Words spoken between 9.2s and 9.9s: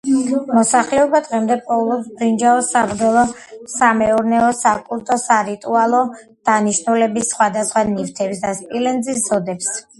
ზოდებს.